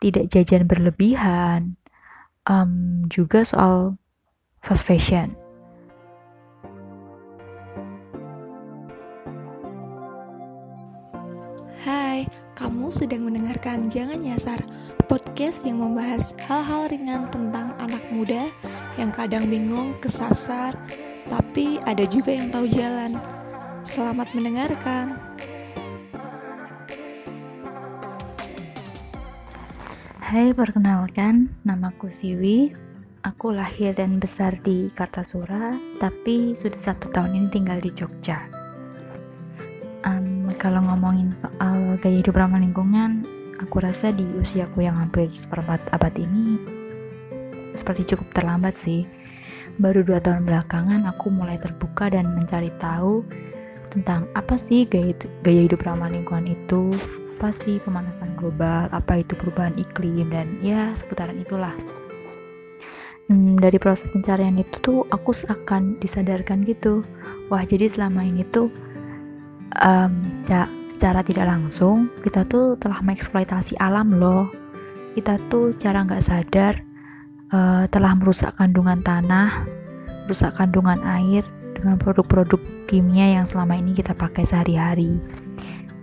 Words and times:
tidak 0.00 0.32
jajan 0.32 0.64
berlebihan, 0.64 1.76
um, 2.48 3.04
juga 3.12 3.44
soal 3.44 4.00
fast 4.64 4.82
fashion. 4.88 5.36
Hai, 11.84 12.28
kamu 12.56 12.92
sedang 12.92 13.28
mendengarkan 13.28 13.88
Jangan 13.92 14.20
Nyasar, 14.20 14.60
podcast 15.04 15.64
yang 15.68 15.80
membahas 15.80 16.32
hal-hal 16.48 16.88
ringan 16.92 17.24
tentang 17.28 17.72
anak 17.80 18.04
muda 18.12 18.48
yang 18.96 19.12
kadang 19.12 19.48
bingung 19.48 19.96
kesasar, 20.00 20.76
tapi 21.28 21.80
ada 21.88 22.04
juga 22.08 22.32
yang 22.32 22.48
tahu 22.52 22.68
jalan. 22.68 23.16
Selamat 23.84 24.28
mendengarkan. 24.36 25.29
Hai, 30.30 30.54
perkenalkan, 30.54 31.50
namaku 31.66 32.06
Siwi. 32.06 32.70
Aku 33.26 33.50
lahir 33.50 33.98
dan 33.98 34.22
besar 34.22 34.54
di 34.62 34.86
Kartasura, 34.94 35.74
tapi 35.98 36.54
sudah 36.54 36.78
satu 36.78 37.10
tahun 37.10 37.34
ini 37.34 37.48
tinggal 37.50 37.82
di 37.82 37.90
Jogja. 37.90 38.38
Um, 40.06 40.46
kalau 40.54 40.86
ngomongin 40.86 41.34
soal 41.34 41.98
gaya 41.98 42.22
hidup 42.22 42.38
ramah 42.38 42.62
lingkungan, 42.62 43.26
aku 43.58 43.82
rasa 43.82 44.14
di 44.14 44.22
usiaku 44.38 44.86
yang 44.86 45.02
hampir 45.02 45.26
seperempat 45.34 45.82
abad 45.90 46.14
ini 46.14 46.62
seperti 47.74 48.14
cukup 48.14 48.30
terlambat 48.30 48.78
sih. 48.78 49.02
Baru 49.82 50.06
dua 50.06 50.22
tahun 50.22 50.46
belakangan 50.46 51.10
aku 51.10 51.26
mulai 51.34 51.58
terbuka 51.58 52.06
dan 52.06 52.38
mencari 52.38 52.70
tahu 52.78 53.26
tentang 53.90 54.30
apa 54.38 54.54
sih 54.54 54.86
gaya, 54.86 55.10
gaya 55.42 55.66
hidup 55.66 55.82
ramah 55.82 56.06
lingkungan 56.06 56.54
itu, 56.54 56.94
apa 57.40 57.56
sih 57.56 57.80
pemanasan 57.80 58.36
global, 58.36 58.92
apa 58.92 59.24
itu 59.24 59.32
perubahan 59.32 59.72
iklim, 59.80 60.28
dan 60.28 60.44
ya 60.60 60.92
seputaran 60.92 61.40
itulah. 61.40 61.72
Hmm, 63.32 63.56
dari 63.56 63.80
proses 63.80 64.12
pencarian 64.12 64.60
itu 64.60 64.76
tuh 64.84 65.08
aku 65.08 65.32
akan 65.48 65.96
disadarkan 66.04 66.68
gitu, 66.68 67.00
wah 67.48 67.64
jadi 67.64 67.88
selama 67.88 68.28
ini 68.28 68.44
tuh 68.52 68.68
um, 69.80 70.12
cara 71.00 71.24
tidak 71.24 71.48
langsung 71.48 72.12
kita 72.20 72.44
tuh 72.44 72.76
telah 72.76 73.00
mengeksploitasi 73.00 73.80
alam 73.80 74.20
loh. 74.20 74.52
Kita 75.16 75.40
tuh 75.48 75.72
cara 75.80 76.04
nggak 76.04 76.20
sadar 76.20 76.76
uh, 77.56 77.88
telah 77.88 78.20
merusak 78.20 78.52
kandungan 78.60 79.00
tanah, 79.00 79.64
merusak 80.28 80.60
kandungan 80.60 81.00
air 81.08 81.40
dengan 81.72 81.96
produk-produk 81.96 82.60
kimia 82.84 83.40
yang 83.40 83.48
selama 83.48 83.80
ini 83.80 83.96
kita 83.96 84.12
pakai 84.12 84.44
sehari-hari 84.44 85.16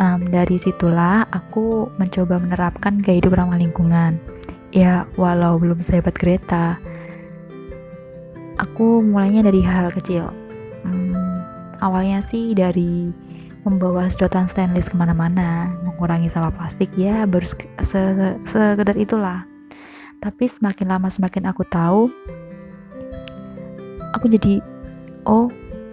um, 0.00 0.20
dari 0.32 0.56
situlah 0.56 1.28
aku 1.30 1.92
mencoba 2.00 2.40
menerapkan 2.40 3.04
gaya 3.04 3.20
hidup 3.20 3.36
ramah 3.36 3.60
lingkungan. 3.60 4.16
Ya, 4.72 5.04
walau 5.20 5.60
belum 5.60 5.84
sehebat 5.84 6.16
Greta, 6.16 6.80
aku 8.56 9.04
mulainya 9.04 9.44
dari 9.46 9.60
hal 9.60 9.92
kecil. 9.92 10.32
Hmm, 10.86 11.44
awalnya 11.84 12.24
sih 12.24 12.56
dari 12.56 13.12
membawa 13.66 14.08
sedotan 14.08 14.48
stainless 14.48 14.88
ke 14.88 14.96
mana-mana, 14.96 15.68
mengurangi 15.84 16.32
sampah 16.32 16.54
plastik 16.54 16.88
ya, 16.96 17.28
baru 17.28 17.44
se 17.84 18.00
sekedar 18.48 18.96
itulah. 18.96 19.44
Tapi 20.22 20.48
semakin 20.48 20.86
lama 20.96 21.08
semakin 21.12 21.50
aku 21.50 21.66
tahu, 21.68 22.08
aku 24.16 24.24
jadi, 24.30 24.62
oh 25.26 25.50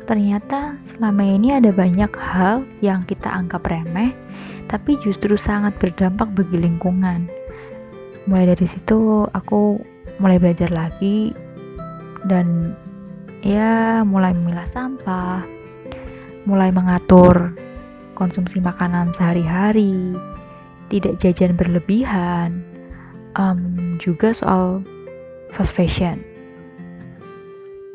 Ternyata 0.08 0.80
selama 0.88 1.20
ini 1.20 1.52
ada 1.52 1.76
banyak 1.76 2.16
hal 2.16 2.64
yang 2.80 3.04
kita 3.04 3.28
anggap 3.28 3.68
remeh, 3.68 4.16
tapi 4.72 4.96
justru 5.04 5.36
sangat 5.36 5.76
berdampak 5.76 6.32
bagi 6.32 6.64
lingkungan. 6.64 7.28
Mulai 8.24 8.56
dari 8.56 8.72
situ 8.72 9.28
aku 9.36 9.84
mulai 10.24 10.40
belajar 10.40 10.72
lagi 10.72 11.36
dan 12.24 12.72
ya 13.44 14.00
mulai 14.08 14.32
memilah 14.32 14.64
sampah, 14.72 15.44
mulai 16.48 16.72
mengatur 16.72 17.52
konsumsi 18.16 18.64
makanan 18.64 19.12
sehari-hari, 19.12 20.16
tidak 20.88 21.20
jajan 21.20 21.60
berlebihan, 21.60 22.64
um, 23.36 23.76
juga 24.00 24.32
soal 24.32 24.80
fast 25.52 25.76
fashion 25.76 26.37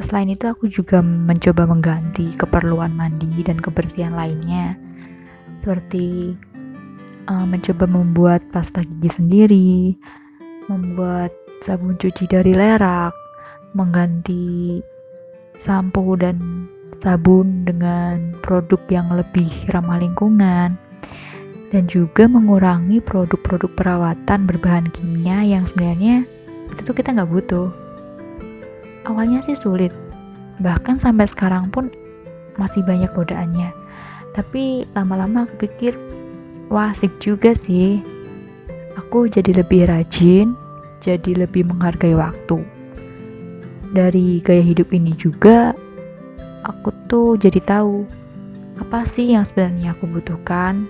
Selain 0.03 0.29
itu 0.29 0.45
aku 0.51 0.67
juga 0.67 0.99
mencoba 1.01 1.65
mengganti 1.65 2.35
keperluan 2.35 2.93
mandi 2.93 3.47
dan 3.47 3.63
kebersihan 3.63 4.13
lainnya. 4.13 4.75
Seperti 5.63 6.35
uh, 7.31 7.47
mencoba 7.47 7.87
membuat 7.87 8.43
pasta 8.51 8.83
gigi 8.83 9.11
sendiri, 9.15 9.95
membuat 10.67 11.31
sabun 11.63 11.95
cuci 11.95 12.27
dari 12.27 12.51
lerak, 12.51 13.15
mengganti 13.79 14.83
sampo 15.55 16.19
dan 16.19 16.67
sabun 16.99 17.65
dengan 17.65 18.37
produk 18.43 18.81
yang 18.91 19.09
lebih 19.15 19.49
ramah 19.73 20.03
lingkungan 20.03 20.77
dan 21.73 21.89
juga 21.89 22.29
mengurangi 22.29 23.01
produk-produk 23.01 23.73
perawatan 23.73 24.45
berbahan 24.45 24.93
kimia 24.93 25.41
yang 25.41 25.65
sebenarnya 25.65 26.29
itu 26.69 26.81
tuh 26.85 26.93
kita 26.93 27.17
nggak 27.17 27.33
butuh 27.33 27.73
awalnya 29.09 29.43
sih 29.43 29.57
sulit. 29.57 29.91
Bahkan 30.63 31.03
sampai 31.03 31.27
sekarang 31.27 31.73
pun 31.73 31.91
masih 32.61 32.85
banyak 32.85 33.11
godaannya. 33.17 33.71
Tapi 34.33 34.89
lama-lama 34.97 35.45
aku 35.45 35.69
pikir 35.69 35.97
wah 36.73 36.93
asik 36.93 37.13
juga 37.21 37.53
sih. 37.53 38.01
Aku 38.97 39.29
jadi 39.29 39.61
lebih 39.65 39.89
rajin 39.89 40.57
jadi 41.03 41.45
lebih 41.45 41.67
menghargai 41.67 42.15
waktu. 42.15 42.63
Dari 43.93 44.41
gaya 44.41 44.65
hidup 44.65 44.89
ini 44.95 45.13
juga 45.19 45.77
aku 46.65 46.95
tuh 47.11 47.37
jadi 47.37 47.59
tahu 47.67 48.07
apa 48.81 49.05
sih 49.05 49.35
yang 49.35 49.45
sebenarnya 49.45 49.93
aku 49.93 50.09
butuhkan 50.09 50.87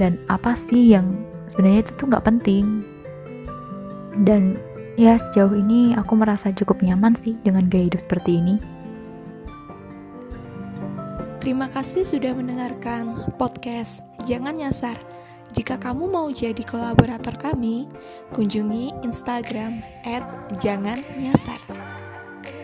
dan 0.00 0.18
apa 0.26 0.56
sih 0.56 0.96
yang 0.96 1.12
sebenarnya 1.52 1.86
itu 1.86 1.92
tuh 2.00 2.06
nggak 2.10 2.26
penting. 2.26 2.82
Dan 4.24 4.56
Ya, 5.00 5.16
sejauh 5.16 5.56
ini 5.56 5.96
aku 5.96 6.12
merasa 6.20 6.52
cukup 6.52 6.84
nyaman 6.84 7.16
sih 7.16 7.40
dengan 7.40 7.64
gaya 7.68 7.88
hidup 7.88 8.04
seperti 8.04 8.44
ini. 8.44 8.56
Terima 11.42 11.66
kasih 11.66 12.06
sudah 12.06 12.36
mendengarkan 12.38 13.18
podcast 13.34 14.06
Jangan 14.28 14.54
Nyasar. 14.54 14.94
Jika 15.52 15.76
kamu 15.76 16.08
mau 16.08 16.30
jadi 16.32 16.62
kolaborator 16.64 17.36
kami, 17.36 17.90
kunjungi 18.32 19.04
Instagram 19.04 19.84
@jangannyasar. 20.60 21.91